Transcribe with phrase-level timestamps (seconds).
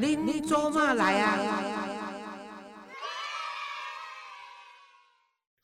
[0.00, 1.36] 恁做嘛来啊？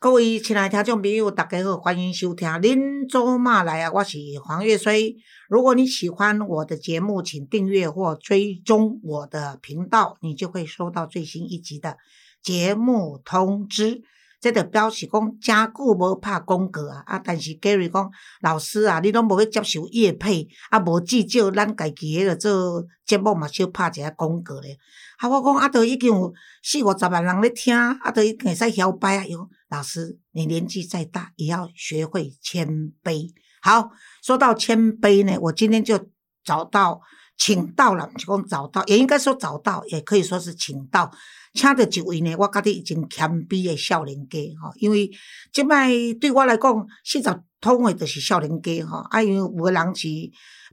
[0.01, 5.15] 各位亲爱听众朋友，大家好，欢迎收听《恁做嘛来啊》，我是黄月水。
[5.49, 11.97] 如果你喜欢我的节目，请订阅或追踪我的频道，你就会收到最新一集的
[12.43, 14.03] 节目通知。
[14.45, 17.03] 这个表示讲，真久无拍广告啊！
[17.07, 18.11] 啊，但是 Gary 讲，
[18.43, 24.77] 老师啊，你拢无要接受业配，啊，无至少咱家己迄个做节目嘛，少拍一下广告咧。
[25.17, 26.30] 啊，我讲啊，都已经有
[26.62, 29.25] 四五十万人咧听，啊，都已经会使摇摆啊。
[29.25, 32.69] 哟，老师，你年纪再大，也要学会谦
[33.03, 33.31] 卑。
[33.62, 33.92] 好，
[34.23, 35.98] 说到谦卑呢，我今天就
[36.45, 37.01] 找到，
[37.37, 41.11] 请到了，是讲找到，也应该说找到，也可以说是请到。
[41.52, 45.09] 请到一位呢，我觉得已经谦卑的少年家吼，因为
[45.52, 45.89] 即摆
[46.20, 48.98] 对我来讲，四十通的就是少年家吼。
[49.11, 50.09] 啊，因为有个人是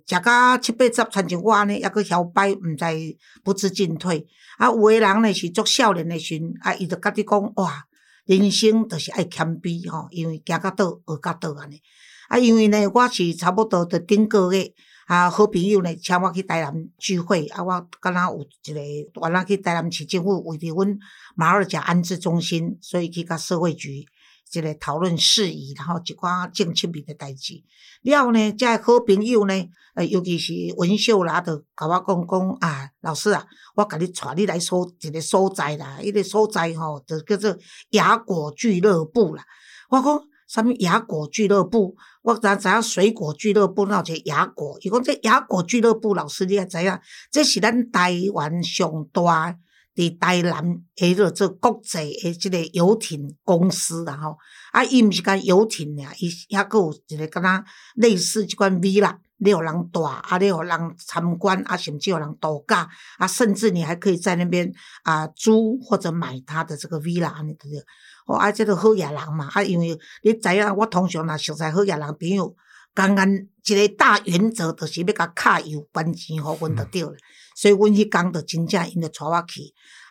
[0.08, 2.86] 食到七八十，亲像我安尼，抑阁摇摆，毋知
[3.44, 4.26] 不知进退。
[4.58, 7.84] 啊，有个人呢是足少年的时，啊，伊就甲你讲哇，
[8.26, 11.80] 人生就是爱谦卑吼，因为行到倒学到倒安尼。
[12.30, 14.74] 啊，因为呢，我是差不多伫顶个月。
[15.12, 20.98] 啊，好朋友呢，请我去台南聚会，啊，我敢若有一个，我若去台南市政府为着阮
[21.36, 24.06] 马尔甲安置中心，所以去甲社会局
[24.50, 27.62] 即个讨论事宜，然后一寡政策面的代志。
[28.04, 29.54] 了后呢，这好朋友呢，
[29.96, 33.46] 呃，尤其是文秀啦，就甲我讲讲啊，老师啊，
[33.76, 37.58] 我甲你带你来所一个所在啦，迄个所在吼，就叫做
[37.90, 39.44] 雅果俱乐部啦。
[39.90, 40.31] 我讲。
[40.52, 41.96] 啥物雅果俱乐部？
[42.24, 44.78] 我知知影水果俱乐部，那有一个雅果。
[44.82, 47.00] 伊讲这雅果俱乐部，老师你也知影，
[47.32, 49.56] 这是咱台湾上大
[49.96, 50.62] 伫台南
[50.98, 54.36] 迄个做国际诶即个游艇公司然后。
[54.74, 57.64] 啊，伊毋是干游艇尔，伊还佫有一个敢若
[57.96, 64.72] 类似即款 V 啦，你有人住，啊，你有人参观，啊，甚至有人度假，啊，甚至你还可以在那边
[65.04, 67.54] 啊租或者买他的这个 V 啦，安尼
[68.32, 68.36] 对。
[68.36, 72.56] 哦，啊，即个好野人嘛，啊，因为你知影，我通常若熟悉好野人朋友，
[72.94, 77.14] 刚刚一个大原则，就是要甲卡油关钱互阮就对了。
[77.56, 79.62] 所以阮迄工就真正因着带我去，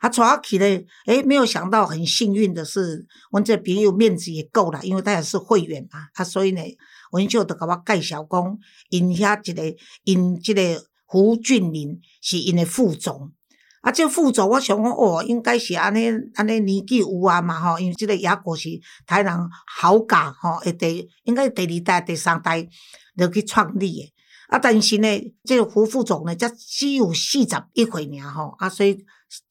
[0.01, 6.63] 啊，带我去咧，诶，没有想到很幸运的是，阮这朋友面子也够了，因为他也是会员嘛，啊，所以呢，
[7.11, 8.59] 阮就着甲我介绍讲，
[8.91, 13.33] 因遐一个，因即个胡俊林是因的副总。
[13.81, 18.69] 啊，这副总我想讲哦，应该是安尼安尼年纪有啊嘛吼，因为即个雅果是
[19.07, 22.69] 台南好价吼，诶第应该第二代、第三代
[23.17, 24.13] 就去创立诶。
[24.49, 25.09] 啊，但是呢，
[25.45, 28.99] 这个胡副总呢，才只有四十一岁尔吼，啊，所以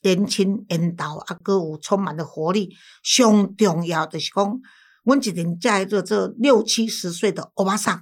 [0.04, 2.70] 年轻缘投啊，佮有充满了活力。
[3.02, 4.60] 上重要就是讲，
[5.06, 8.02] 阮一定在做这六七十岁的欧巴桑，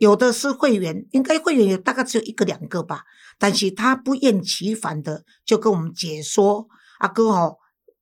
[0.00, 3.02] 有的是会员，应该会员有大概只有一个两个吧。
[3.38, 6.66] 但是他不厌其烦的就跟我们解说，
[7.00, 7.58] 阿哥吼，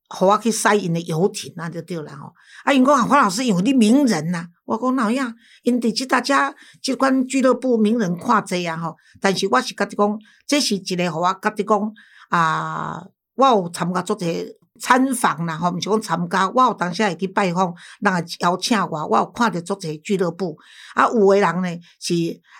[0.09, 2.33] 互我去塞因的游艇那就对了吼。
[2.63, 5.35] 啊，因讲啊，黄老师有啲名人呐，我讲哪样？
[5.65, 8.95] 因伫即大家即款俱乐部名人看济啊吼。
[9.21, 11.93] 但是我是甲你讲，这是一个互我甲你讲
[12.29, 13.05] 啊，
[13.35, 14.25] 我有参加做者。
[14.79, 20.57] 参访啦，吼，毋是讲参加，我有当时会去拜访，人会邀请我，我有看着足侪俱乐部，
[20.95, 21.69] 啊，有诶人呢
[22.01, 22.15] 是，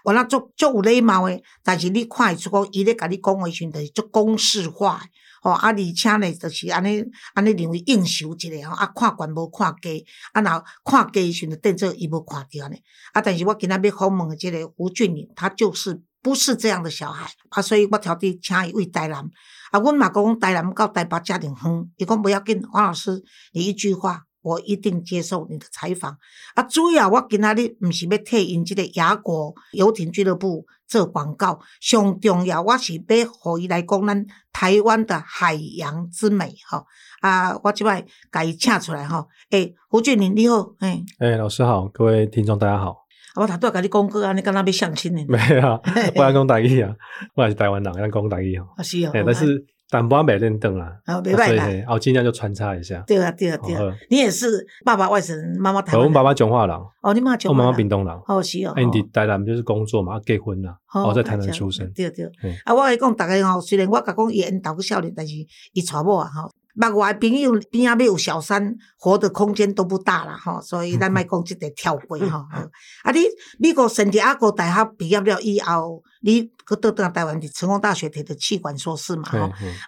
[0.05, 5.01] 我那足足有礼貌诶，但是你看会出讲，伊咧甲你讲诶时阵，就是足公式化，
[5.43, 12.77] 吼，啊，而且呢，就是安尼安尼认为应酬一下吼，啊，看悬无看低，啊，然后看低时阵，变做伊无看着呢，
[13.13, 19.29] 啊，但是我今仔要访问诶即个吴俊霖，他就是不是这样的小孩，啊，所以我特地请一位台南。
[19.71, 26.17] 啊，阮嘛讲台南到台北家庭远，伊讲不要紧，王老师，你一句话，我一定接受你的采访。
[26.55, 36.87] 啊，主要我今仔日毋是要替因即个雅果游艇俱乐部做广告，上重要我是要互伊来讲咱台湾的海洋之美，吼。
[37.21, 39.29] 啊，我即摆甲伊请出来，吼。
[39.51, 41.05] 诶，胡俊林你好，诶。
[41.19, 43.08] 诶，老师好，各位听众大家好。
[43.39, 45.25] 我头拄甲你讲过啊，你敢若要相亲呢？
[45.29, 45.81] 没啊，
[46.17, 46.93] 我爱讲台语啊，
[47.35, 48.67] 我也是台湾人，爱讲台语哦。
[48.77, 50.99] 啊是哦，但是淡薄没认得啦。
[51.07, 53.03] 啊，没办法，哦，尽量就穿插一下。
[53.07, 53.95] 对啊，对啊，对啊。
[54.11, 56.07] 你也是爸爸外省，妈妈台湾。
[56.07, 56.77] 我爸爸彰化人。
[57.01, 57.59] 哦，你妈彰化。
[57.59, 58.15] 我妈妈屏东人。
[58.27, 58.73] 哦，是哦。
[58.77, 60.77] 哎，你台南就是工作嘛，结婚啦。
[60.93, 61.91] 哦，在台南出生。
[61.95, 62.27] 对对。
[62.65, 65.35] 啊，我来讲，大家吼，虽然我甲讲伊因投个少年，但是
[65.73, 66.51] 伊娶某啊吼。
[66.81, 72.39] 目外朋友边仔要有小三，活的空间都不大啦吼，所以咱莫讲即个跳过 吼。
[73.03, 73.21] 啊，你
[73.59, 79.39] 美国圣地亚哥大学毕业了以后，你去倒倒台湾伫成功大学摕着气管硕士嘛吼。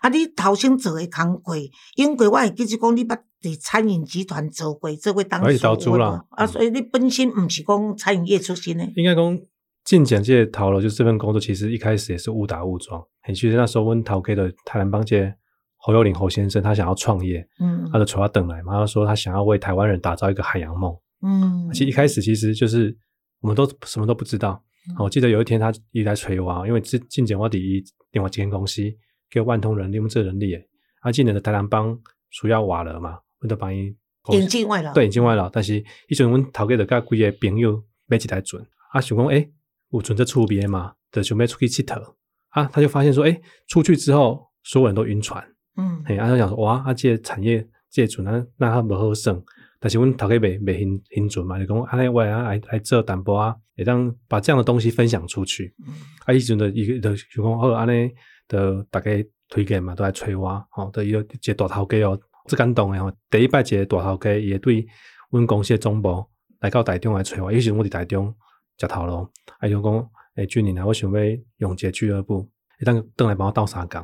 [0.01, 1.57] 啊，你头先做诶工课，
[1.95, 5.41] 因为我会记住讲你捌伫餐饮集团做过，做过当
[5.77, 6.25] 主啦。
[6.31, 8.93] 啊，所以你本身毋是讲餐饮业出身诶。
[8.97, 9.39] 应该讲
[9.85, 13.01] 进简介逃了，就这份工作其实一开始也是误打误撞。
[13.23, 15.37] 很，其实那时候问陶给的台南帮界
[15.81, 20.95] 侯友林侯先生，他想要创业，嗯他的求他等来嘛，他说他想要为台湾人打造一个海洋梦。
[21.23, 22.97] 嗯，其实一开始其实就是
[23.41, 24.63] 我们都什么都不知道。
[24.89, 28.83] 嗯我记得有一天他一直在催我啊，因为进进前我第一另外一间公司
[29.31, 30.63] 给万通人利用这人力的，
[31.01, 31.97] 啊，今年的台南帮
[32.31, 33.95] 需要瓦了嘛，我就帮伊
[34.33, 38.63] 引进外劳，对引进外劳，但是迄阵阮头家就甲几个朋友买一台船，
[38.93, 39.51] 啊，想讲诶，
[39.91, 42.03] 有船在厝边嘛，就想要出去佚佗，
[42.49, 45.47] 啊，他就发现说，诶，出去之后所有人都晕船，
[45.81, 46.05] 嗯。
[46.05, 49.41] 嘿，啊，他想说，哇，啊，这个产业这个船啊，那较无好算，
[49.79, 55.95] 但是阮头家卖卖新新船嘛，就讲安尼我啊来来做淡薄啊，会当把这样的东西分享出去，嗯。
[56.27, 58.11] 啊，迄阵的伊个就想讲好安尼，
[58.47, 59.11] 就大家
[59.49, 64.87] 推荐嘛，都来催我，吼，的伊个一个大头家哦，最感动诶吼，第一摆一个大头家，伊会对
[65.31, 66.25] 阮公司的总部
[66.61, 68.35] 来到台中来催我，迄时阵我伫台中
[68.79, 69.29] 食头路，
[69.59, 71.21] 啊，伊就讲，诶，俊宁啊，我想要
[71.57, 72.43] 用一个俱乐部，
[72.79, 74.01] 会当倒来帮我斗相共，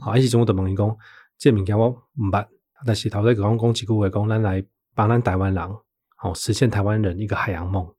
[0.00, 0.96] 好，啊，迄时阵我就问伊讲，
[1.40, 2.46] 这物件我毋捌，
[2.86, 4.62] 但是头先讲讲一句话，讲咱来
[4.94, 5.68] 帮咱台湾人，
[6.16, 7.90] 好、实现台湾人一个海洋梦。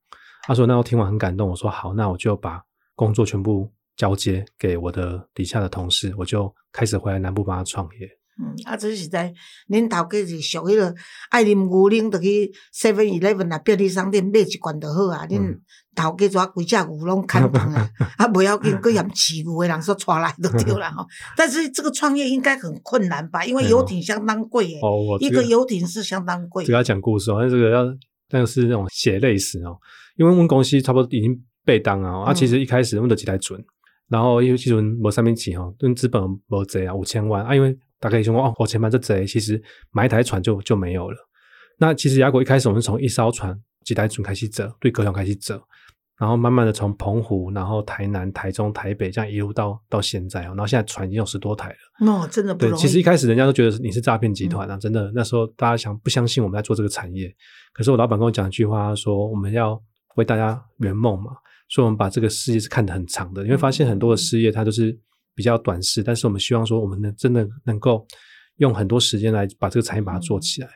[0.43, 2.61] 他说：“那我听完很感动。”我说：“好，那我就把
[2.95, 8.07] 工作全部交接给我的底下的同事，我就开始回来南部帮他创业。
[8.39, 9.33] 嗯，啊，这是在，
[9.69, 10.95] 恁头家是属迄个
[11.29, 15.27] 爱啉牛奶，就去 Seven Eleven 啊便利商店买一罐就好啊。
[15.27, 15.61] 恁嗯
[15.95, 21.05] 头家抓几只牛拢砍断啊， 啊，不要紧，佮嫌饲牛的人说抓来就对了 吼。
[21.35, 23.43] 但是这个创业应该很困难吧？
[23.45, 26.71] 因为游艇相当贵诶，哦，我一这个游艇是相当贵这。
[26.71, 27.85] 个要讲故事哦，那这个要
[28.29, 29.77] 但是那种血泪史哦，
[30.15, 33.59] 因为我们公司差不多已经被当啊，啊，嗯其实一开始阮就几台船，
[34.07, 39.61] 然后因为其实无三面钱哦，跟资本无济啊，五千万啊，因为大概想讲哦，五千万这济，其实
[39.91, 41.17] 买一台船就就没有了。
[41.77, 43.53] 那其实雅果一开始我们从一艘船
[43.83, 45.61] 几台船开始走，对高雄开始走，
[46.17, 52.11] 然后慢慢的从澎湖，然后台南、台中、台北这样一路到到现在哦，然后现在船已经有十多台了。
[52.11, 52.81] 哦，真的不对，容易。
[52.81, 57.33] 其实一开始人家都觉得你是诈骗集团啊，真的那时候大家想不相信我们在做这个产业，
[57.73, 59.81] 可是我老板跟我讲一句话，他说我们要
[60.15, 61.31] 为大家圆梦嘛，
[61.69, 63.43] 所以我们把这个事业是看得很长的。
[63.43, 64.95] 你会发现很多的事业它都是
[65.33, 68.05] 比较短视，但是我们希望说我们能真的能够
[68.57, 70.69] 用很多时间来把这个产业把它做起来。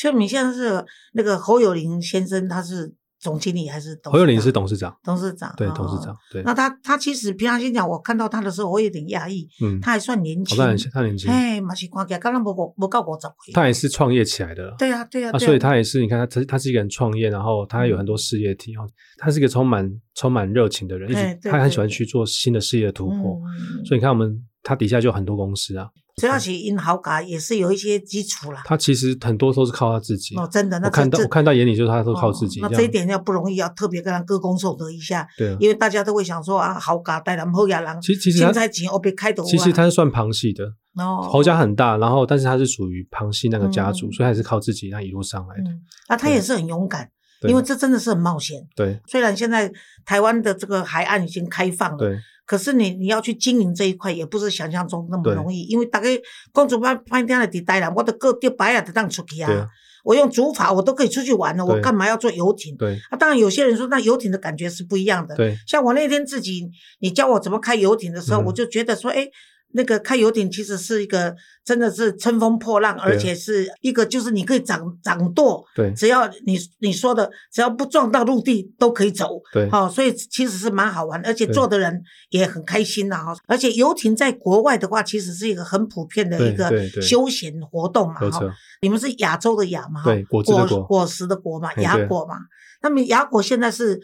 [0.00, 0.82] 像你现在是
[1.12, 4.12] 那个侯友林先生，他是总经理还是董事长？
[4.14, 13.52] 侯友林是董事长，董事长，对，哦董事长，对，那他他其实平常心讲，我看到他的时候，我有点讶异，嗯，他还算年轻，他很他年轻，嘿，嘛是看起来刚刚不不不到五十岁。
[13.52, 14.74] 他也是创业起来的了。
[14.78, 18.88] 对啊，对啊，啊，所以他也是，你看他他他是一个人创业，然后他有很多事业体哦，
[19.18, 28.62] 他是一个充满充满热情的人，一直他很喜欢去做新的事业的突破，嗯所以你看我们他底下就很多公司啊，主要是因豪嘎也是有一些基础啦。
[28.64, 30.36] 他其实很多都是靠他自己。
[30.36, 35.56] 哦，真的，那我看这这到我看到眼里就是他都靠自己，哦那这一点要不容易，要特别跟他歌功颂德一下，对啊。
[35.60, 39.46] 因为大家都会想说啊，豪嘎带咱们后亚郎，其实其实现在钱我被开头啊。
[39.46, 40.64] 其实他是算旁系的，
[40.96, 45.70] 哦，侯家很大，然后但是他是属于旁系那个家族，嗯所以还是靠自己那一路上来的。
[45.70, 47.08] 嗯，啊，他也是很勇敢，
[47.48, 48.60] 因为这真的是很冒险。
[48.76, 49.72] 对虽然现在
[50.04, 52.18] 台湾的这个海岸已经开放了，对
[52.50, 56.08] 可是你你要去经营这一块，也不是想象中那么容易，因为大概
[56.50, 59.68] 公主班拍天的伫台南，我的各丢白眼的当出去啊。
[60.02, 62.76] 我用竹筏我都可以出去玩了，我干嘛要坐游艇？
[62.76, 62.98] 对。
[63.10, 65.56] 啊，当然有些人说那游艇的感觉是不一样的，对。
[65.64, 68.46] 像我那天自己你教我怎么开游艇的时候，嗯。
[68.46, 69.28] 我就觉得说，哎。
[69.72, 71.34] 那个开游艇其实是一个
[71.64, 83.34] 真的是乘风破浪，而且是一个就是你可以掌掌舵，对只要你你说的只要不撞到陆地都可以走，对好、所以其实是蛮好玩，而且坐的人也很开心呐、哈。
[83.46, 88.52] 而且游艇在国外的话，其实是一个很普遍的一个休闲活动嘛，哈。
[88.82, 92.36] 你们是亚洲的亚嘛，哈对果果果实的果嘛，嘿对雅果嘛。
[92.82, 94.00] 那么雅果现在是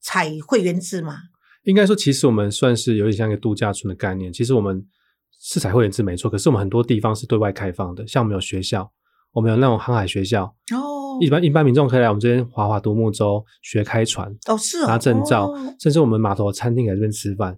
[0.00, 1.18] 采会员制嘛？
[1.64, 4.32] 应该说，其实我们算是有点像一个度假村的概念。
[4.32, 4.86] 其实我们
[5.48, 8.90] 是采会员制没错，可是我们很多地方是对外开放的，像我们有学校，
[9.32, 17.56] 我们有那种航海学校，哦一般一般民众可以来我们这边划划独木舟、学开船、哦是哦拿证照，哦甚至我们码头餐厅来这边吃饭。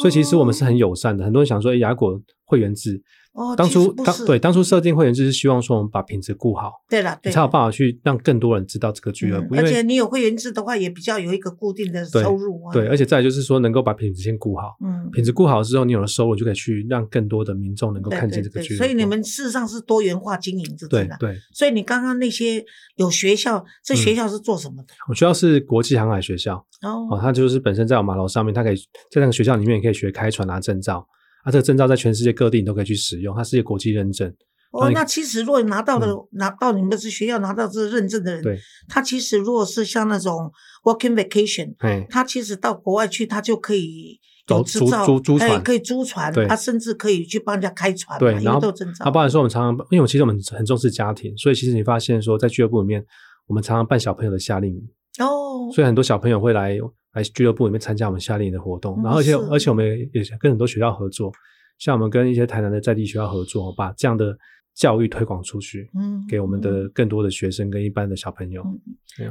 [0.00, 1.24] 所以其实我们是很友善的。
[1.24, 2.20] 很多人想说，哎，雅果
[2.50, 3.00] 会员制，
[3.32, 9.54] 哦，当初当对当初设定会员制是希望说我们把品质顾好，对了，对你才有办法去让更多人知道这个俱乐部。
[9.54, 12.72] 嗯而且你有会员制的话，也比较有一个固定的收入啊。
[12.72, 14.76] 对，而且再就是说能够把品质先顾好。
[14.84, 18.84] 嗯，品质顾好之后，你有了收入，就可以去让更多的民众能够看见这个俱乐部。
[18.84, 21.16] 所以你们事实上是多元化经营，这对真的。
[21.20, 22.64] 对，所以你刚刚那些
[22.96, 24.94] 有学校，这嗯学校是做什么的？
[25.08, 28.76] 我学校是国际航海学校哦哦，它就是本身在我码头上面，它可以
[29.10, 31.06] 在那个学校里面也可以学开船拿证照。
[31.44, 34.32] 啊，这个证照在全世界各地你都可以去使用，它是一个国际认证。
[34.72, 38.56] 哦，那其实如果拿到的、拿到你们是学校拿到这个认证的人，对，
[38.88, 40.48] 他其实如果是像那种
[40.84, 49.06] working vacation，哎，他其实到国外去，他就可以走租执照租租船，哎可以租船，他甚至可以去帮人家开船嘛，对，因然后都证照。
[49.06, 53.04] 啊，包含说我们常常，因为我其实我们很重视家庭，所以其实你发现说，在俱乐部里面，
[53.48, 54.80] 我们常常办小朋友的夏令营，
[55.18, 56.78] 哦，所以很多小朋友会来
[57.12, 61.32] 来俱乐部里面参加我们夏令营的活动，嗯然后而且而且我们也也跟很多学校合作，
[61.78, 64.36] 像我们跟一些台南的在地学校合作，把这样的
[64.74, 68.64] 教育推广出去，嗯给我们的更多的学生跟一般的小朋友。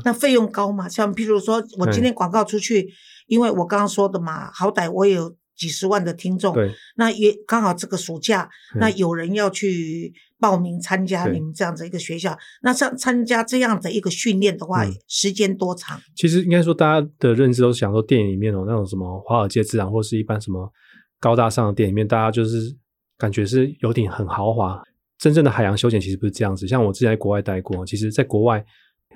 [0.04, 0.90] 那费用高嘛？
[0.90, 2.90] 像譬如说，我今天广告出去，
[3.28, 16.00] 因为我刚刚说的嘛，好歹我有几十万的听众，对，那也刚好这个暑假，嗯那有人要去报名参加你们这样子一个学校，那像参加这样的一个训练的话，嗯时间多长？
[16.16, 20.72] 其实应该说，大家的认知都是想说，电影里面哦，那种什么华尔街之狼，或是一般什么
[21.20, 22.76] 高大上的电影里面，大家就是
[23.18, 24.82] 感觉是游艇很豪华。
[25.18, 26.66] 真正的海洋休闲其实不是这样子。
[26.66, 28.64] 像我之前在国外待过，其实在国外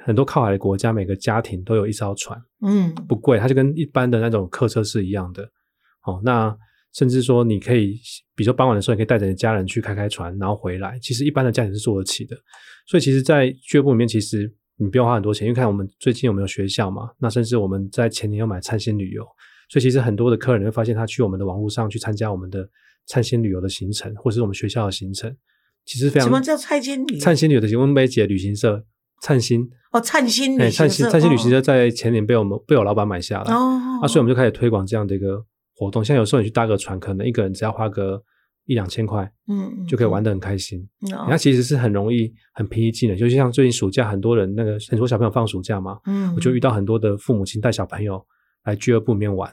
[0.04, 5.44] 很多靠海的国家，每个家庭都有一艘船，嗯，不贵，它就跟一般的那种客车是一样的。
[6.06, 6.54] 哦，那
[6.94, 8.00] 甚至说你可以，
[8.36, 10.98] 比如说傍晚的时候，你可以带着你家人去开开船，然后回来。
[11.00, 12.38] 其实一般的家庭是做得起的。
[12.88, 19.24] 所以其实，在俱乐部里面，其实你不用花很多钱，因为看我们最近有没有学校嘛，那甚至我们在前年要买灿星旅游，
[19.70, 22.70] 所以其实很多的客人你会发现，他去我们的网络上去参加我们的
[23.08, 25.36] 灿星旅游的行程，或是我们学校的行程，
[25.86, 27.18] 其实非常什么叫灿星旅？
[27.18, 28.86] 灿星旅游的行温梅姐旅行社
[29.22, 35.44] 灿星，哦，灿星哎，旅行社，灿星灿星旅行哦社在前年被我们被我老板买下来，哦，啊，所以我们就开始推广这样的一个
[35.76, 36.04] 活动。
[36.04, 38.22] 像有时候你去搭个船，可能一个人只要花个
[38.66, 40.80] 一两千块，嗯嗯就可以玩得很开心。
[41.14, 43.18] 哦它其实是很容易、很平易近人。
[43.18, 48.26] 尤其像最近暑假，很多人那个很多小朋友放暑假嘛，嗯，我就遇到很多的父母亲带小朋友
[48.64, 49.52] 来俱乐部里面玩。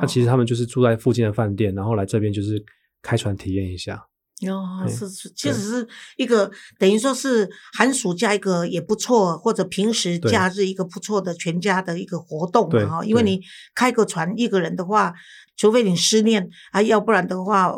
[0.00, 2.64] 那其实他们就是住在附近的饭店，然后来这边就是
[3.02, 4.00] 开船体验一下。
[4.48, 13.04] 哦，对是是，其实是一个等于说是寒暑假一个也不错，或者平时假日一个不错的全家的一个活动哈。
[13.04, 13.40] 因为你
[13.74, 15.14] 开个船一个人的话，
[15.56, 17.72] 除非你失恋啊，要不然的话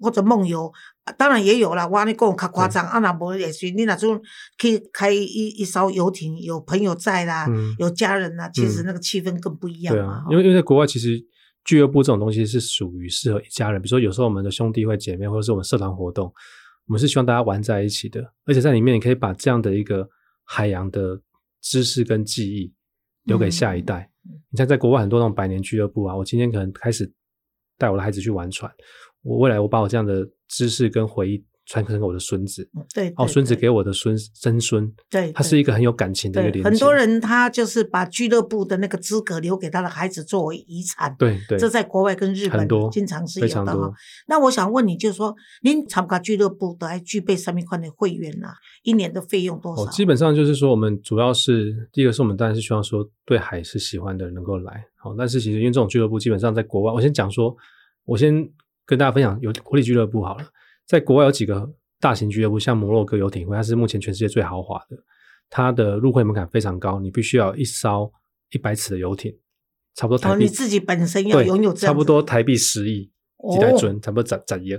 [0.00, 0.72] 或者梦游。
[1.04, 4.20] 啊当然也有啦，我跟你讲较夸张，啊，那无也是你那种
[4.58, 11.24] 去开一一艘游艇，有朋友在啦，嗯有家人啦，其实嗯那个气氛更不一样对啊因为因为在国外其实
[11.66, 16.32] 俱乐部这种东西是属于适合一家人，比如说有时候我们的兄弟会姐妹，或者是我们社团活动，
[16.86, 20.08] 我们是希望大家玩在一起的，而且在里面你可以把这样的一个
[20.44, 21.20] 海洋的
[21.60, 22.72] 知识跟记忆
[23.24, 24.08] 留给下一代。
[24.50, 27.12] 你像，在国外很多那种百年俱乐部啊，我今天可能开始
[27.76, 28.72] 带我的孩子去玩船，
[29.22, 36.70] 我未来我把我这样的知识跟回忆传承给我的孙子，嗯对，哦，孙子给我的孙曾孙，对，对它是一个很有感情的一个对，连接。
[36.70, 41.14] 很多人他就是把俱乐部的那个资格留给他的孩子作为遗产。
[41.18, 43.92] 对对，这在国外跟日本经常是非有的哈。
[44.28, 48.54] 那我想问你，就是说，您参加俱乐部都还具备什么款的会员啊？
[48.84, 49.82] 一年的费用多少？
[49.82, 57.56] 哦，基本上就是说，我们主要是第一个是我们当然是希望说对海是喜欢的人能够来，好、但是其实因为这种俱乐部基本上在国外，我先讲说，
[58.04, 58.48] 我先
[58.84, 60.44] 跟大家分享有国立俱乐部好了，
[60.86, 61.68] 在国外有几个
[62.00, 64.96] 大型俱乐部，像摩洛哥游艇会，它是目前全世界最豪华的，
[65.50, 68.12] 它的入会门槛非常高，你必须要一艘
[68.52, 69.36] 一百尺的游艇，
[69.94, 73.10] 差不多台哦，币、你自己本身要拥有这样差不多台币十亿
[73.52, 74.74] 几台哦尊，差不多十十亿。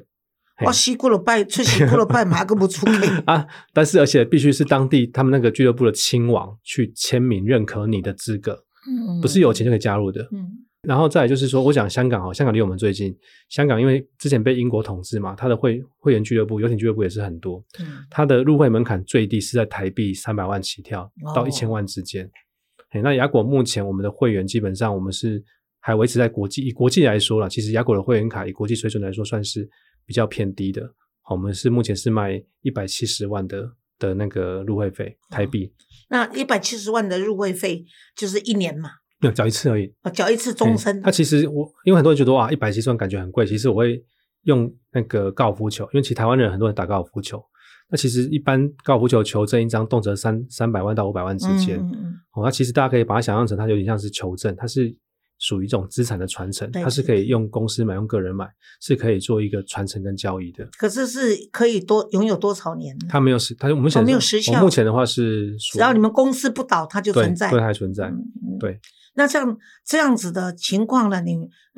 [0.60, 3.08] 嘿我洗过了拜，出洗过了拜，马个不出给。
[3.28, 10.24] 啊，但是而且必须是当地他们那个俱乐部的亲王去签名认可你的资格，嗯不是有钱就可以加入的。
[10.32, 13.14] 嗯然后再来就是说，我讲香港哦，香港离我们最近，
[13.50, 22.32] 香港因为之前被英国统治嘛，它的会会员俱乐部、游艇俱乐部也是很多，嗯它的入会门槛最低是在台币三百万起跳到哦一千万之间。
[22.90, 25.44] 嘿那雅果目前我们的会员基本上我们是
[25.82, 29.70] 还维持在国际以国际来说了，其实雅果的会员卡以国际水准来说算是
[30.06, 30.82] 比较偏低的。
[31.22, 35.74] 好，我们是目前是卖一百七十万的的那个入会费台币，
[36.08, 37.84] 那一百七十万的入会费
[38.16, 39.92] 就是一年嘛，没有缴一次而已。
[40.04, 41.02] 哦缴一次终嗯身。
[41.02, 44.04] 它其实我因为很多人觉得哇，一百七十万感觉很贵，其实我会
[44.44, 47.44] 用那个高尔夫球，因为其实台湾人很多人打高尔夫球，
[47.90, 54.96] 那其实一般高尔夫球球证一张动辄三三百万到五百万之间，嗯嗯嗯哦，那其实大家可以把它想象成它有点像是球证，它是
[55.40, 58.48] 属于一种资产的传承，它是可以用公司买，用个人买，
[58.82, 60.68] 是可以做一个传承跟交易的。
[60.78, 63.08] 可是是可以多拥有多少年呢？
[63.10, 67.50] 它没有时，它目前、哦没有时效我目前的话是，只要你们公司不倒，它就存在。
[67.52, 68.12] 对它还存在。
[68.60, 68.80] 对
[69.18, 71.36] 那像这样子的情况呢，你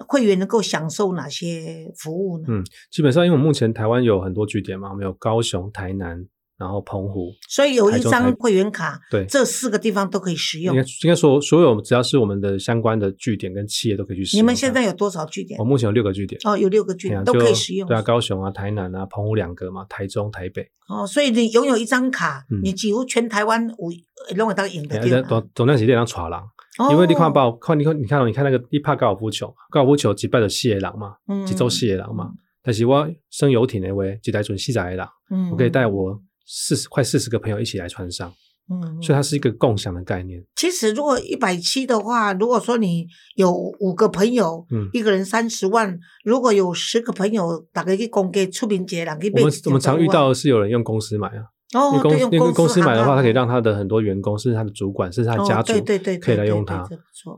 [0.08, 2.46] 会员能够享受哪些服务呢？
[2.50, 6.28] 嗯基本上，因为我们目前台湾有很多据点嘛，我们有高雄、台南，
[6.58, 10.88] 然后澎湖，所以有一张会员卡，对这四个地方都可以使用应该。
[11.04, 14.44] 应该说所有只要是我们的相关的据点跟企业都可以去使用。
[14.44, 15.64] 你们现在有多少据点我？
[15.64, 17.88] 目前有六个据点，哦，有六个据点都可以使用。
[17.88, 20.70] 对啊，高雄啊、台南啊、澎湖两个嘛，台中、台北。
[20.90, 23.90] 哦，所以你拥有一张卡，嗯你几乎全台湾五
[24.36, 25.00] 弄得到赢的。
[25.24, 26.44] 总总量是这样传人，哦
[26.92, 32.32] 因为你看报，看你看你看哦，你看那个你拍高尔夫球，高尔夫球击败了四个人嘛，嗯一周四个人嘛。
[32.62, 38.32] 但是我升游艇的话，一台船四十个人，嗯我可以带我四十快四十个朋友一起来船上，
[38.70, 40.44] 嗯，所以它是一个共享的概念。
[40.56, 56.88] 其实如果一百七的话，如果说你有五个朋友，嗯一个人三十万，如果有十个朋友，大概去公给出名节，人去买我们我们常遇到的是有人用公司买啊，万哦，对，因为公那个公公司买的话，行啊它可以让他的很多员工，甚至他的主管，甚至他的家哦族，对对对，可以来用它，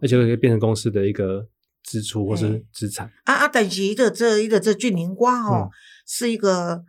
[0.01, 1.45] 而且可以变成公司的一个
[1.83, 3.11] 支出或是哎资产。
[3.25, 3.47] 啊啊！
[3.47, 5.69] 但是一个这一个这俊宁瓜哦，嗯
[6.05, 6.83] 是一个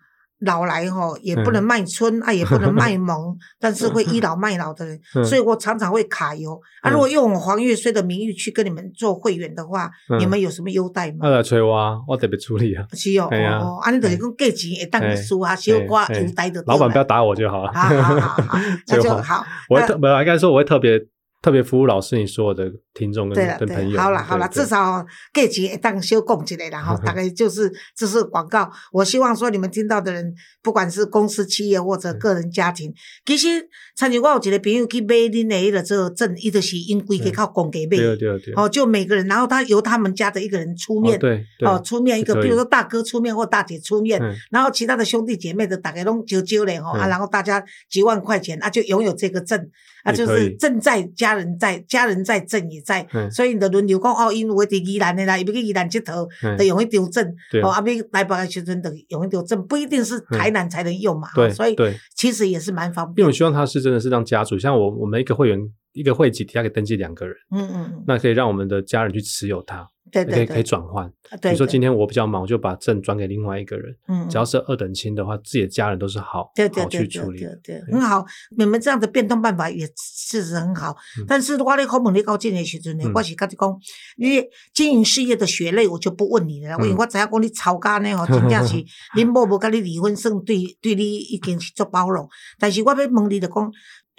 [0.44, 6.90] 老来哈、也不能嗯卖春、啊，也不能卖萌， 但是会倚老卖老的人，嗯所以我常常会卡油啊。
[6.90, 11.18] 嗯如果用我黄月虽的名誉去跟你们做会员的话，嗯你们有什么优待吗？
[11.22, 12.84] 他来催我，我特别处理啊。
[12.92, 16.62] 是哦，哎哦，啊，你就是讲价钱会当哎输啊，小寡哎优待的。
[16.66, 17.72] 老板不要打我就好了。
[17.72, 18.60] 好好好
[19.00, 19.44] 就好。
[19.70, 20.98] 我会特，没有，应该说我会特别
[21.42, 24.00] 特别服务老师你所有的听众跟跟朋友。
[24.00, 28.70] 好了好了，至少价钱会当小讲一下啦 哈，大概就是这是广告。
[28.92, 30.32] 我希望说你们听到的人，
[30.62, 32.94] 不管是公司、企业或者个人家庭，
[33.26, 38.54] 其实参像我有一个朋友去买恁的迄个这个证，伊就是因规个靠公给买的，对对对。
[38.54, 49.68] 哦，就每个人，然后他由他们家的一个人出面哦，对对哦，出面一个，比如说大哥出面或大姐出面，嗯然后其他的兄弟姐妹的大概拢招招嘞哈，啊，嗯然后大家几万块钱啊，就拥有这个证
[50.04, 61.76] 啊，就是证在家人在，家人在证也在，嗯所以你的轮流讲哦，因为我伫宜兰的啦，伊要去宜兰佚佗，嗯得用一张证，对哦，啊，要来北的时阵得容易丢证，不一定是台南才能用嘛，对哦所以
[62.16, 65.58] 其实也是蛮方因为我，希望他是真的是让家属，像我我们一个会员
[65.92, 71.10] 一个会籍底下可以登记两个人，嗯嗯嗯，那可以让我们的家人去持有它，对对可以可以，转换。
[71.40, 77.58] 比如说今天我比较忙，我就把证转给另外一个人，嗯只要是二等亲的话，自己的家人都是好好对对对去处理的。
[77.64, 78.24] 对很好。
[78.56, 79.86] 你们这样的变动办法也
[80.28, 80.94] 确实很好，
[81.26, 83.80] 但是我咧访问你到这的时阵呢，嗯我是跟你讲，
[84.18, 86.76] 你经营事业的血泪，我就不问你了啦。
[86.84, 88.74] 因为嗯我知影讲你吵架呢吼，真正是
[89.16, 92.28] 恁某无跟你离婚，算对对你已经是足包容。
[92.58, 93.72] 但是我要问你的讲，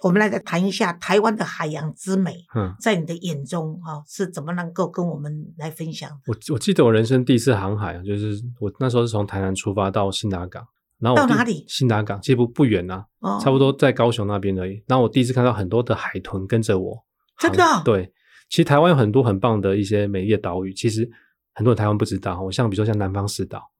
[0.04, 6.18] 我们来谈一下台湾的海洋之美，嗯，在你的眼中哈、是怎么能够跟我们来分享的？
[6.28, 10.68] 我我记得我人生第一次航海啊，就是我那时候是从台南出发到新达港，
[11.00, 14.84] 然后到哪里新达港其实不不远啊，哦差不多在高雄那边而已。
[14.88, 17.06] 然后我第一次看到很多的海豚跟着我，
[17.40, 18.12] 真的航对，
[18.50, 21.10] 其实台湾有很多很棒的一些美丽的岛屿，其实
[21.54, 22.42] 很多人台湾不知道。
[22.42, 23.72] 我像比如说像南方四岛，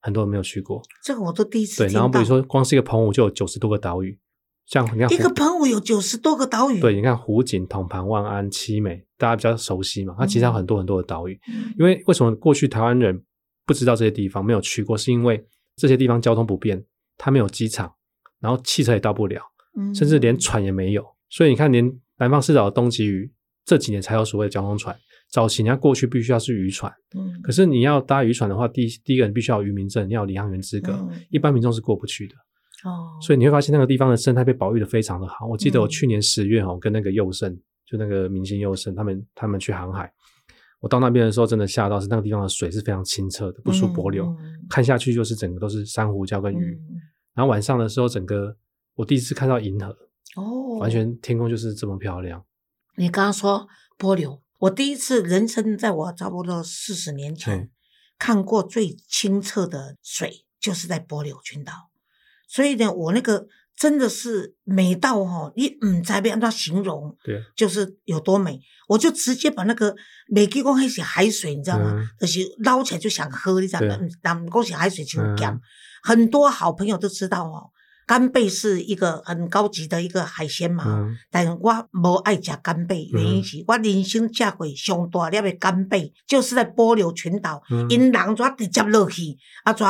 [0.00, 0.80] 很多人没有去过。
[1.02, 4.16] 这个我都第一次对，然后比如说光是一个澎湖就有九十多个岛屿，
[4.66, 10.14] 像你看一个湖澎湖有九十多个岛屿，对，你看湖景、统盘、万安、七美，大家比较熟悉嘛。
[10.18, 11.38] 它其实有很多很多的岛屿。
[11.48, 13.22] 嗯因为为什么过去台湾人
[13.66, 15.44] 不知道这些地方，没有去过，是因为
[15.76, 16.82] 这些地方交通不便，
[17.18, 17.92] 它没有机场，
[18.40, 19.42] 然后汽车也到不了，
[19.76, 21.04] 嗯甚至连船也没有。
[21.28, 23.30] 所以你看，连南方四岛的东极屿
[23.64, 24.96] 这几年才有所谓的交通船，
[25.30, 32.34] 早期你要过去必须要是渔船，嗯可是你要搭渔船的话，第一第一个人必须要有渔民证，你要有领航员资格，嗯一般民众是过不去的。
[32.84, 35.46] 哦，所以你会发现那个地方的生态被保育的非常的好。
[35.46, 40.12] 我记得我嗯去年十月哦，跟那个佑胜，就那个明星佑胜，他们他们去航海，
[40.80, 46.74] 我到那边的时候真的吓到，是那个地方的水是非常清澈的，不输柏流，嗯看下去就是整个都是珊瑚礁跟鱼。
[46.74, 47.00] 嗯
[47.34, 48.54] 然后晚上的时候，整个
[48.94, 49.96] 我第一次看到银河，
[50.36, 52.44] 哦，完全天空就是这么漂亮。
[52.96, 53.66] 你刚刚说
[53.96, 57.70] 波流，我第一次人生在我差不多四十年前嗯
[58.18, 61.91] 看过最清澈的水，就是在波流群岛。
[62.52, 69.96] 所以呢，我那个真的是美到哈、哦，你唔知要按怎形容，对，就是有多美，我就直接把那个
[70.28, 71.94] 美记讲那是海水，你知道吗？
[71.96, 74.08] 嗯就是捞起来就想喝，你知道吗对？
[74.22, 75.60] 咱们讲是海水就咸，嗯
[76.02, 77.70] 很多好朋友都知道哦。
[78.04, 89.86] 干贝是一个很高级的一个海鲜嘛，嗯但我无爱食干贝，原因是我人生食过上大粒的干贝，就是在波流群岛，嗯因人怎直接落去，啊怎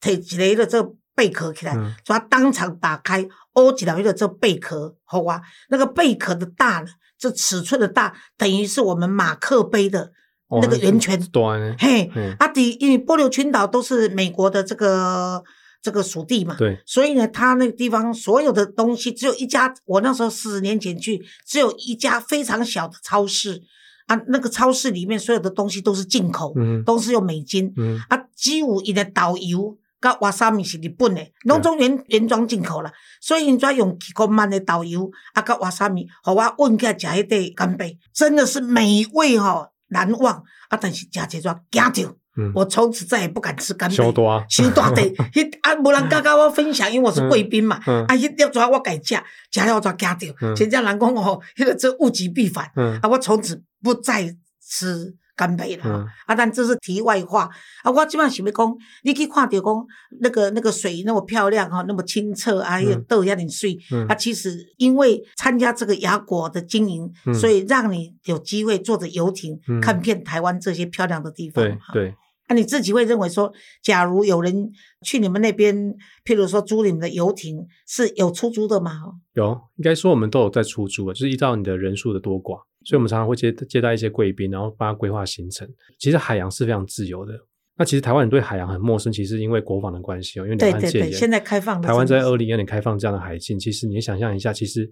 [0.00, 1.92] 摕一个这个贝壳起来，嗯。
[2.06, 6.86] 怎当场打开，挖起来一个这贝壳，好啊，那个贝壳的大呢，
[7.18, 10.12] 这尺寸的大，等于是我们马克杯的
[10.46, 12.36] 哦那个圆圈，短呢，嘿，嗯。
[12.38, 15.42] 啊，底因为波流群岛都是美国的这个
[15.82, 23.62] 这个属地嘛，对，所以呢，他那个地方所有的东西只有一家，我那时候四十年前去，只有一家非常小的超市。
[24.06, 26.82] 啊，那个超市里面所有的东西都是进口，嗯。
[26.82, 27.70] 都是用美金。
[27.76, 28.00] 嗯。
[28.08, 29.76] 啊，只有伊的导游。
[30.00, 40.78] 甲瓦萨米是日本的，拢总原原装进口啦，所以因遮用几公万的导游啊，甲瓦萨米，互我问起来食迄块干贝，真的是美味吼、难忘啊！
[40.80, 43.96] 但是食一抓惊着，嗯，我从此再也不敢吃干贝。
[43.96, 45.02] 伤大啊伤大地，
[45.34, 47.80] 迄啊无人敢甲我分享，因为我是贵宾嘛。
[47.86, 50.36] 嗯啊，迄粒纸我家己食，食了我才惊着。
[50.42, 52.70] 嗯真正人讲哦，迄个这物极必反。
[52.76, 54.22] 嗯啊，我从此不再
[54.62, 55.84] 吃干杯了。
[55.86, 57.48] 嗯啊，但这是题外话。
[57.84, 59.86] 啊，我基本上想要讲，你去看到讲
[60.20, 63.78] 那个那个水那么漂亮哈，那么清澈啊，又嗯豆遐点水。
[63.92, 71.64] 嗯啊，其实因为参加这个雅果的经营，嗯所以让你有机会坐着游艇、嗯看遍台湾这些漂亮的地方。
[71.64, 72.14] 对哈对，
[72.48, 74.70] 那、你自己会认为说，假如有人
[75.02, 78.92] 去你们那边，譬如说租你们的游艇，是有出租的吗？
[79.34, 85.68] 有应该说我们都有在出租的，就是依照你的人数的多寡，所以我们常常会接接待一些贵宾，然后帮他规划行程。
[85.98, 87.34] 其实海洋是非常自由的。
[87.76, 94.82] 那其实台湾人对海洋很陌生，其实因为国防的关系哦，因为两岸戒严，现在开放台湾在二零二年开放这样的海禁，其实你想象一下，其实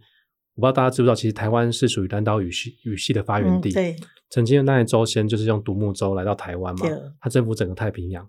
[0.54, 3.70] 我不知道大家知不知道，其实台湾是属于南岛语系语系的发源地。
[3.70, 3.96] 嗯、对，
[4.30, 8.24] 曾经的那些周先就是用独木舟来到台湾嘛对，他征服整个太平洋，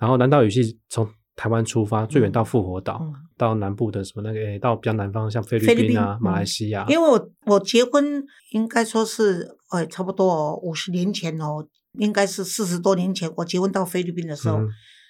[0.00, 1.08] 然后南岛语系从
[1.42, 3.12] 台湾出发，最远到复活岛，嗯。
[3.36, 6.46] 到南部的什么那个，诶到比较南方，像菲律宾啊、宾马来嗯。
[6.46, 11.66] 西亚，因为我我结婚应该说是，呃，差不多五十年前哦，
[11.98, 14.68] 应该是四十多年前，我结婚到菲律宾的时候，嗯。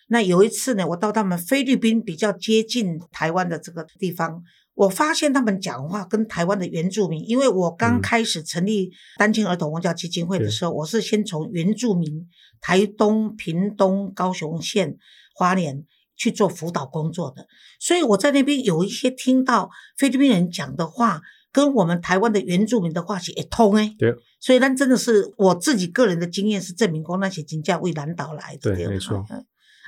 [0.09, 4.43] 那有一次呢，我到他们菲律宾比较接近台湾的这个地方，
[4.73, 8.01] 我发现他们讲话跟台湾的原住民，因为我刚嗯。
[8.01, 12.27] 开始成立单亲儿童文教基金会的对时候，我是先从原住民
[12.63, 14.97] 台东、屏东、高雄县、
[15.35, 15.85] 花莲
[16.17, 17.47] 去做辅导工作的，
[17.81, 21.21] 所以我在那边有一些听到菲律宾人讲的话，
[21.51, 23.95] 跟我们台湾的原住民的话是一通诶。
[23.99, 29.25] 对，所以那真的是我自己个人的经验是证明过那些金价为南岛来的，对没错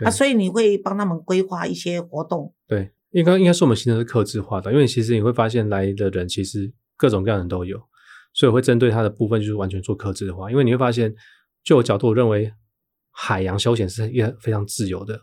[0.04, 7.78] 啊，所以你会帮他们规划一些活动，对，应该应该是我们行程是克制化的，因为其实你会发现来的人其实各种各样的人都有，
[8.32, 11.14] 所以我会针对他的部分就是完全做克制化，因为你会发现，
[11.62, 12.52] 就我角度我认为
[13.12, 15.20] 海洋休闲是一个非常自由的，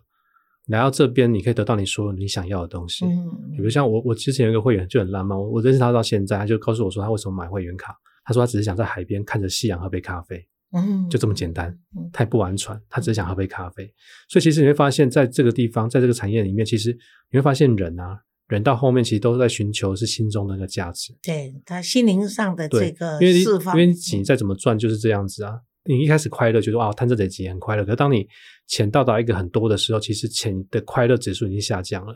[0.67, 13.91] 来到这边你可以得到你所有你想要的东西，嗯，比如像我，我之前有一个会员就很浪漫，我我认识他到现在，他就告诉我说他为什么买会员卡，他说他只是想在海边看着夕阳喝杯咖啡，嗯，就这么简单嗯，他也不玩船，他只是想喝杯咖啡。
[14.29, 16.95] 所以其实你会发现在这个地方，在这个产业里面，其实
[17.31, 21.13] 你会发现人啊，人到后面其实都在寻求是心中的那个价值。
[21.23, 25.59] 对他心灵上的这对，个因为你释放，因为你钱再怎么赚就是这样子啊。
[25.83, 28.27] 你一开始快乐，觉得哇贪这点钱很快乐，可是当你
[28.67, 32.15] 钱到达一个很多的时候，其实钱的快乐指数已经下降了。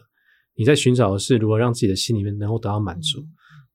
[0.56, 3.20] 你在寻找的是如何让自己的心里面能够得到满足。
[3.20, 3.28] 嗯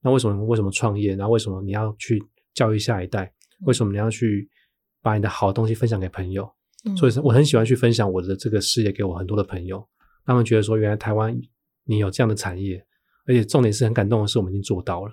[0.03, 1.15] 那为什么为什么创业？
[1.15, 2.19] 然后为什么你要去
[2.55, 3.31] 教育下一代？
[3.67, 4.49] 为什么你要去
[5.03, 6.51] 把你的好东西分享给朋友？
[6.87, 9.87] 嗯所以我很喜欢去分享我的这个事业给我很多的朋友，
[10.25, 11.39] 他们觉得说，原来台湾
[11.85, 12.83] 你有这样的产业，
[13.27, 15.13] 而且重点是很感动的是，我们已经做到了。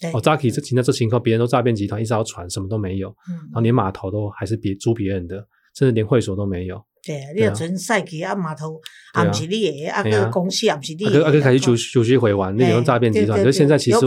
[0.00, 5.36] 对哦，扎克这现在这情况，别人都诈骗集团，一艘船什么都没有，然后嗯，连码头都还是别租别人的，
[5.74, 6.80] 甚至连会所都没有。
[7.02, 8.80] 对，你对啊要存赛去啊码头，
[9.14, 13.38] 对啊啊不是你的，啊个公司也不是你啊，的，可啊可开始啊九九七回完，那也用诈骗集团。
[13.38, 13.98] 对对可是现在其实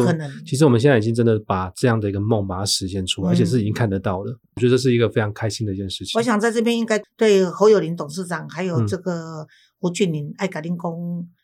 [0.46, 4.38] 其实我们现在已经真的把这样的一个梦把它实现出来，而且是已经看得到了。
[4.56, 6.20] 我觉得这是一个非常开心的一件事情。
[6.20, 9.48] 我想在这边应该对侯友林董事长还有嗯这个
[9.80, 10.92] 胡俊林爱甲恁讲，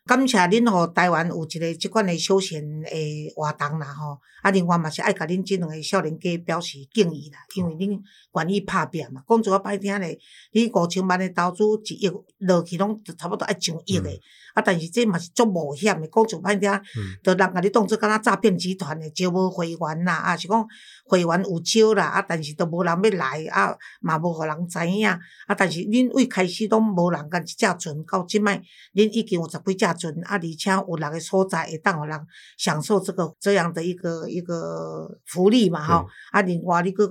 [0.06, 8.00] 感谢恁吼台湾有一个即款诶休闲诶活动啦吼，啊另外嘛是爱甲恁即两个少年家表示敬意啦，因为恁
[8.36, 10.16] 愿意拍拼嘛，讲一个歹听咧，
[10.52, 11.64] 你五千万诶投资
[11.96, 14.20] 一亿落去拢差不多爱上亿诶，嗯。
[14.54, 16.70] 啊但是这嘛是足冒险诶，讲一个歹听。
[16.72, 17.18] 嗯。
[17.24, 20.68] 就人甲你当做敢若诈骗集团诶，招无会员啦，啊是讲
[21.08, 25.20] 会员有少啦，啊但是都无人要来，啊嘛无互人知影，啊
[25.58, 28.62] 但是恁为开始拢无人甲一只船，到即摆
[28.94, 32.20] 恁已经有十几只船，啊而且有六个所在会当互人
[32.58, 37.10] 享受这个这样的一个一个福利嘛吼，啊另外你佫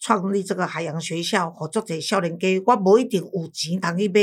[0.00, 4.20] 创立这个海洋学校，合作者少年家，我无一定有钱通去买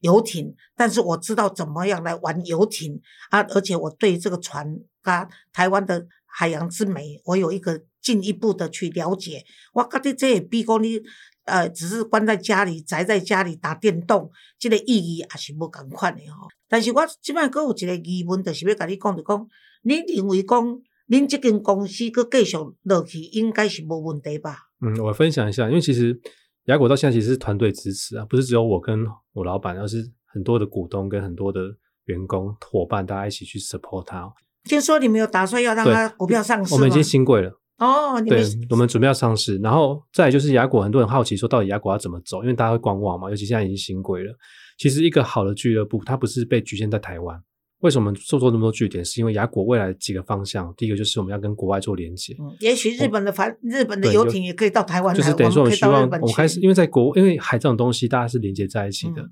[0.00, 4.66] 游艇，但是我知道怎么样来玩游艇啊，而且我对这个船
[5.02, 9.44] 啊台湾的海洋之美，我有一个进一步的去了解。
[9.74, 10.98] 我觉得这也比讲你
[11.44, 16.48] 呃只是关在家里宅在家里打电动，这个意义也是无共款的吼。
[16.68, 19.46] 但是我即摆佫有一个疑问，就是要甲你讲，就讲
[19.82, 24.56] 你认为讲恁即间公司佫继续落去，应该是无问题吧？
[24.80, 26.20] 嗯，我分享一下，因为其实
[26.66, 31.60] 雅果到现在其实是团队支持啊，不是只有我跟我老板，而是很多的股东跟很多的
[32.04, 34.32] 员工伙伴，大家一起去 support 他。
[34.64, 36.74] 听说你们有打算要让对它股票上市？
[36.74, 39.56] 我们已经新贵了，哦，对，我们准备要上市。
[39.56, 44.32] 然后再来就是雅果，很多人好奇说到底雅果要怎么走，因为大家会观望嘛，尤其现在已经新贵了。
[44.78, 47.42] 其实一个好的俱乐部，它不是被局限在台湾，
[47.80, 49.02] 为什么做做那么多据点？
[49.02, 56.02] 是因为雅果未来几个方向，第一个就是我们要跟国外做连接，嗯，也许日本的船、日本的游艇也可以到台湾来，就是等于说我们希望。
[56.02, 59.22] 我们开始，因为在国，因为海这种东西大家是连接在一起的。
[59.22, 59.30] 嗯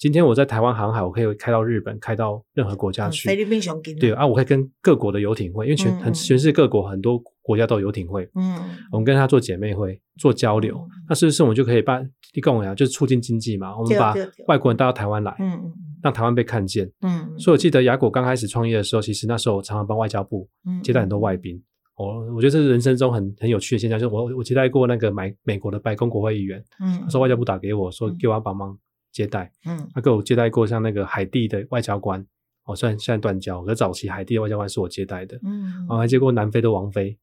[0.00, 3.28] 今天我在台湾航海，我可以开到日本，开到任何国家去。
[3.28, 3.60] 嗯菲律宾
[4.00, 8.56] 对，啊，我可以跟各国的游艇会，因为全很全世界各国很多国家都有游艇会，嗯，
[8.92, 10.88] 我们跟他做姐妹会，做交流嗯。
[11.08, 12.00] 那是不是我们就可以把
[12.34, 13.76] 一共呀，就是促进经济嘛？
[13.76, 14.14] 我们把
[14.46, 16.88] 外国人带到台湾来，嗯嗯让台湾被看见。
[17.02, 21.60] 嗯，所以我记得雅果刚开始创业的时候，其实那时候我常常帮外交部嗯接待很多外宾。
[21.96, 28.78] 我我觉得这是人生中很很有趣的现象，就是我我接待过那个美美国的白宫国会议员，嗯，他说外交部打给我说嗯给我要帮忙
[29.12, 29.86] 接待，嗯。
[29.92, 32.24] 他给我接待过像那个海地的外交官，
[32.64, 37.18] 哦，虽然现在断交，可是早期海地的外交官是我接待的，嗯我还接过南非的王妃，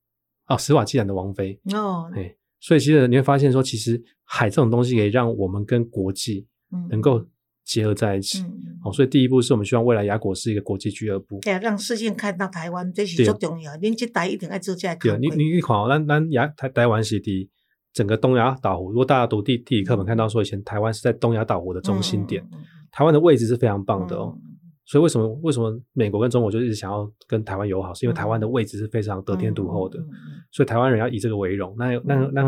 [0.47, 7.25] 哦，斯瓦季兰的王妃，哦，哎，所以其实你会发现说，其实海这种东西可以让我们跟国际嗯能够
[7.65, 8.43] 结合在一起。
[8.83, 11.39] 哦，所以第一步是我们希望未来雅果是一个国际俱乐部。
[11.41, 13.79] 对啊，让世界看到台湾，这是最重要的。
[13.79, 17.49] 恁这台一定要做这个对，你你一看哦，咱咱雅台台湾是第
[17.91, 18.91] 整个东亚岛湖。
[18.91, 22.41] 如果大家读地地理课本看到说，以前台湾是在东亚岛湖的中心点，
[22.91, 24.33] 台湾的位置是非常棒的哦。
[24.35, 24.56] 嗯
[24.87, 29.99] 所以为什么为什么美国跟中国就一直想要跟台湾友好，是因为台湾的位置是非常得天独厚的，
[30.49, 31.75] 所以台湾人要以这个为荣。
[31.77, 32.43] 那那那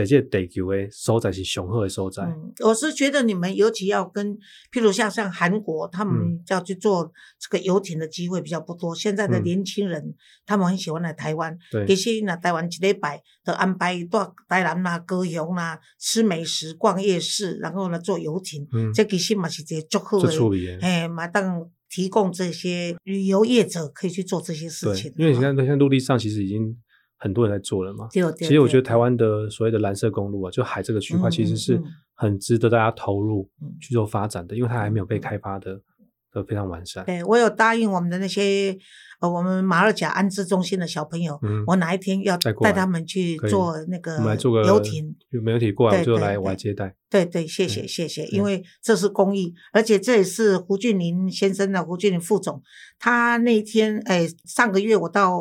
[0.00, 2.22] 个这些地球的所在是雄厚的所在。
[2.22, 4.36] 嗯，我是觉得你们尤其要跟，
[4.72, 8.94] 譬如像像韩国，他们嗯要去做这个游艇的机会比较不多。
[8.94, 10.14] 现在的嗯年轻人，
[10.46, 11.56] 他们很喜欢来台湾。
[11.70, 18.66] 对其实那台湾一礼拜都安排到台南啦、高雄啦，吃美食、逛夜市，然后呢坐游艇。
[18.72, 20.78] 嗯，这其实嘛是一个足好的，处理的。
[20.80, 26.74] 哎，嘛当提供这些旅游业者可以去做这些事对情。，因为你哈看，像陆地上其实已经
[27.22, 28.08] 很多人在做了嘛。
[28.12, 31.80] 对对其实我觉得台湾的所谓的蓝色公路啊，就海这个区块，嗯其实是
[32.14, 35.80] 很值得大家投入嗯去做发展的，因为它还没有被嗯开发的
[36.32, 37.04] 的非常完善。
[37.04, 38.76] 对，我有答应我们的那些
[39.22, 44.18] 呃，我们马二甲安置中心的小朋友，嗯我哪一天要带他们去做那个
[44.66, 45.14] 游艇。
[45.30, 46.96] 有媒体过来，我就来我来接待。
[47.08, 52.60] 对对，谢谢嗯谢谢，嗯因为这是公益，而且这也是胡俊林先生的胡俊林副总，
[52.98, 55.38] 他那天哎上个月我到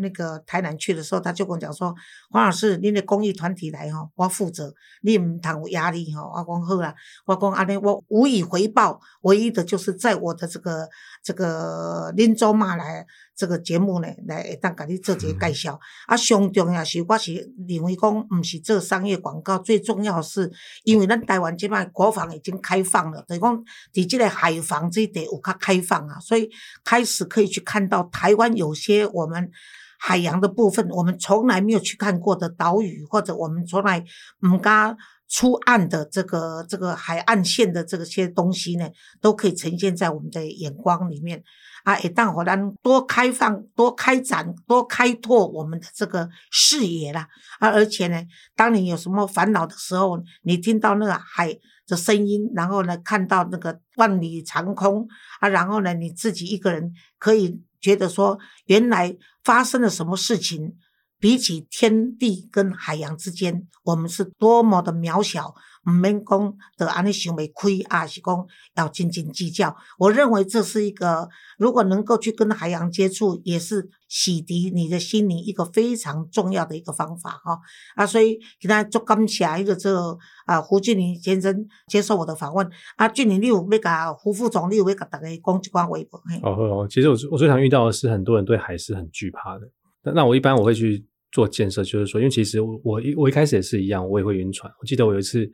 [0.00, 1.92] 那个台南去的时候，他就跟我讲说，
[2.30, 6.94] 黄老师，您的公益团体来哈，我负责，你唔谈有压力哈，我讲好啦，
[7.26, 10.86] 我讲安尼我无以回报，唯一的就是在我的这个
[11.22, 15.78] 这个林州嘛来这个节目呢，来会当甲你做一个介绍。
[16.06, 17.34] 啊，上重要是我是
[17.68, 20.50] 认为讲，毋是做商业广告，最重要是，
[20.84, 26.50] 因为咱台湾即摆国防已经开放了，等于讲伫即个海防这一点有较开放啊，所以
[26.84, 29.50] 开始可以去看到台湾有些我们。
[29.96, 34.04] 海洋的部分，我们从来没有去看过的岛屿，或者我们从来
[34.40, 34.94] 唔敢
[35.28, 38.86] 出岸的这个这个海岸线的这些东西呢，
[39.22, 41.42] 都可以呈现在我们的眼光里面。
[41.84, 47.28] 啊，会当互咱多开放、多开展、多开拓我们的这个视野啦。
[47.60, 48.20] 啊，而且呢，
[48.56, 55.06] 当你有什么烦恼的时候，你听到那个海的声音，然后呢，看到那个万里长空
[55.40, 60.74] 啊，然后呢，你自己一个人可以觉得说，原来发生了什么事情。
[61.20, 65.54] 比起天地跟海洋之间，我们是多么的渺小，
[65.86, 69.74] 唔免讲的安尼想袂开，啊是讲要斤斤计较。
[69.98, 77.58] 我认为这是一个，如果能够去跟海洋接触，也是洗涤你的心灵一个非常重要的一个方法哈。
[77.94, 80.16] 啊，所以给他做感谢一个这个
[80.46, 82.68] 啊胡俊林先生接受我的访问。
[82.96, 86.22] 啊，俊林，你有要甲胡副总，你有要甲大家讲一寡话无？
[86.28, 89.66] 嘿哦哦，其实我我最常遇到的是很多人对海是很惧怕的。
[90.02, 94.72] 那那我一般我会去做建设，就是说，因为其实我我一我一开始也是一样，我也会晕船。
[94.80, 95.50] 我记得我有一次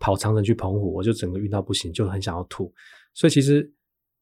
[0.00, 2.72] 跑长城去澎湖，我就整个晕到不行，就很想要吐。
[3.14, 3.70] 所以其实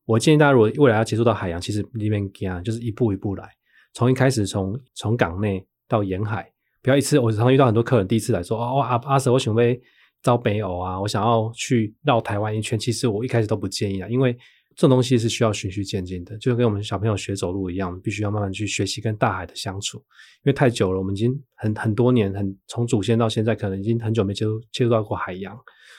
[0.04, 3.48] 我建议大家，如果未来要接触到海洋，其实里面啊，就是一步一步来，
[3.94, 6.50] 从一开始从从港内到沿海，
[6.82, 7.18] 不要一次。
[7.18, 9.80] 我常常遇到很多客人第一次来说，哦阿阿 Sir，我想被
[10.22, 12.78] 招北欧啊，我想要去绕台湾一圈。
[12.78, 14.36] 其实我一开始都不建议啊，因为
[14.78, 19.98] 这种东西是需要循序渐进的，就跟我们小朋友学走路一样，必须要慢慢去学习跟大海的相处。
[19.98, 25.52] 因为太久了，我们已经很很多年，很从祖先到现在，可能已经很久没接触接触到过海洋，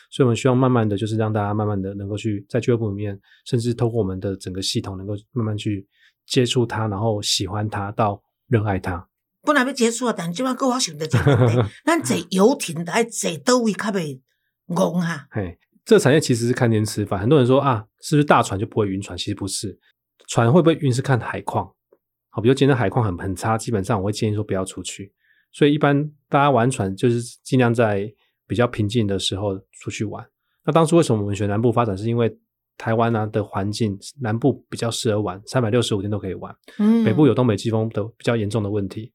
[0.10, 5.86] 所以我们需要慢慢的就是让大家慢慢的能够去在俱乐部里面，甚至透过我们的整个系统，能够慢慢去
[6.26, 9.06] 接触它，然后喜欢它到热爱它。
[9.42, 14.22] 本来要结束啊，但即摆搁我想到一个问题， 咱坐游艇爱坐倒位较袂
[14.68, 15.28] 戆哈？
[15.32, 15.60] 嘿，
[15.90, 17.20] 这个产业其实是看天吃饭。
[17.20, 19.18] 很多人说啊，是不是大船就不会晕船？
[19.18, 19.76] 其实不是，
[20.28, 21.66] 船会不会晕是看海况。
[22.30, 25.12] 好，比如今天海况很很差，基本上我会建议说不要出去。
[25.52, 28.08] 所以一般大家玩船就是尽量在
[28.46, 30.24] 比较平静的时候出去玩。
[30.64, 31.98] 那当初为什么我们选南部发展？
[31.98, 32.32] 是因为
[32.78, 36.56] 台湾啊的环境，南部比较适合玩，三百六十五天都可以玩。
[36.78, 39.12] 嗯北部有东北季风的比较严重的问题。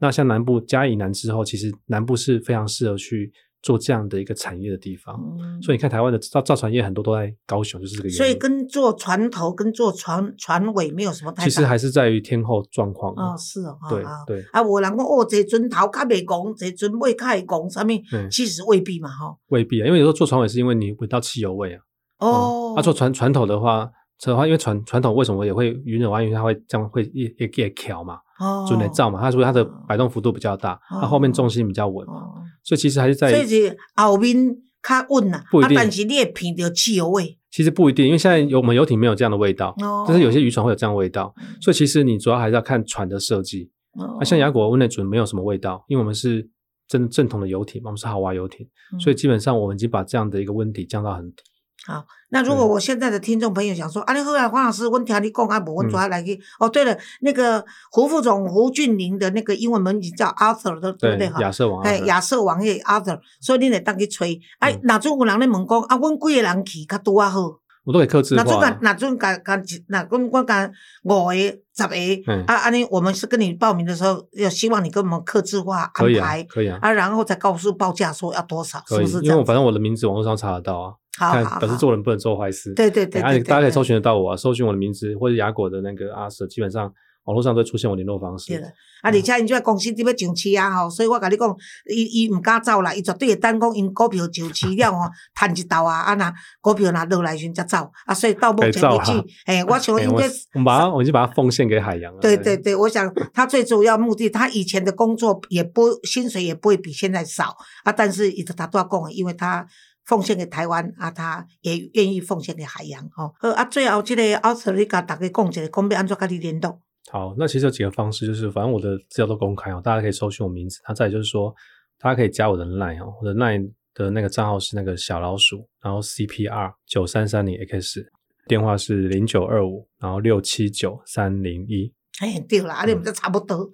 [0.00, 5.14] 那像南部加以南之后，其实南部是非常适合去做这样的一个产业的地方。
[5.38, 8.16] 嗯所以你看，台湾的造造船业很多都在高雄，就是这个原因。
[8.16, 11.44] 所以跟做船头跟做船船尾没有什么太大。
[11.44, 13.12] 其实还是在于天候状况。
[13.14, 18.30] 哦是哦，对啊对啊，有人讲哦，这船头较袂戆，这船尾较会戆，啥物嗯？
[18.30, 19.36] 其实未必嘛，吼。
[19.48, 21.82] 未必啊，因为有时候做船尾是因为你闻到汽油味啊。
[22.18, 23.90] 哦，啊，做船船头的话，
[24.24, 32.34] 的话，因为船船头为什么也会晕的话，因为它会这样会也也也翘嘛，哦准得造嘛，它所以它的摆动幅度比较大，它后面重心比较稳嘛，哦，
[32.68, 34.36] 所以其实还是在所以是后面
[34.82, 37.38] 较稳啦，不一定啊但是你也闻到汽油味。
[37.50, 43.70] 其实不一定，因为现在有我们游艇没有这样的味道，哦，但是有些渔船会有这样的味道，嗯所以其实你主要还是要看船的设计。
[43.94, 46.46] 哦啊，像雅果温内准没有什么味道，因为我们是
[46.86, 51.42] 正正统的游艇嘛，我们是豪华游艇，嗯所以基本上我们已经把这样的一个问题降到很低。
[51.88, 56.38] 好，那如果我现在的听众朋友想说，啊，你后来，黄老师，我听你讲啊，无我嗯抓来去。
[56.60, 61.30] 哦，对了，那个胡副总胡俊林的那个英文名字叫 Arthur 的，对不对？
[61.30, 64.38] 哈，亚瑟王，哎，亚瑟王爷 Arthur，所以你得当去吹。
[64.58, 67.40] 哎嗯，哪阵有人咧问讲，啊，阮几个人去较拄啊好？
[67.84, 68.78] 我都给克制哪阵化甲。
[68.82, 70.70] 哪阵甲甲哪阮我甲
[71.04, 71.96] 五个、十个
[72.26, 79.42] 嗯，啊，安尼我们是跟你报名的时候，要希望你跟我们克制化安可以啊排，可以啊，啊，然后再告诉报价说要多少，是不是，这因为？
[79.42, 82.72] 反正我的名字网络上查得到啊，好好看表示做人不能做坏事。
[82.74, 86.92] 对对对大家可以搜寻得到我啊，搜寻我的名字或者雅果的那个阿 Sir，基本上
[87.24, 88.46] 网络上都会出现我联络方式。
[88.48, 88.66] 对了，
[89.02, 91.56] 啊，而且因这个公司伫要上市啊吼，所以我甲你讲，
[91.94, 100.26] 伊伊毋敢走啦，伊绝对会等讲因股票上市了吼，趁一道啊，啊若股票若落来时阵才走，啊，所以到目前为止啊，诶，我想应该。
[100.54, 102.18] 我们把它，我已经把它奉献给海洋了。
[102.20, 107.54] 对对对，我想他最主要目的，他以前的工作也不薪水也不会比现在少
[107.84, 109.66] 啊，但是伊他都要讲，因为他
[110.08, 113.30] 奉献给台湾啊，他也愿意奉献给海洋哦。
[113.38, 116.80] 好啊，最后这个奥斯利甲大家讲一下，讲要安怎跟你联络？
[117.12, 120.80] 好，那其实有几个方式，就是反正我的资料都公开哦，大家可以搜寻我名字。
[120.82, 121.54] 他再就是说，
[121.98, 128.10] 大家可以加我的 line 哦，我的 line 的那个账号是那个小老鼠，然后 CPR 九三三零 X，
[128.46, 131.92] 电话是零九二五，然后六七九三零一。
[132.20, 133.70] 哎，对啦，啊，你毋知差不多。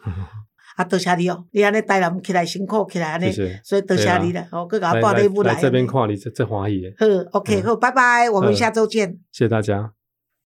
[0.77, 3.31] 啊，多谢你哦，你安尼台南起来辛苦起来安尼。
[3.63, 7.07] 所以多谢你了，哦，佮甲我来带礼物来来来这边看你这这欢喜耶，好
[7.39, 9.19] ，OK，嗯好，拜拜，我们嗯下周见。
[9.33, 9.93] 谢谢大家。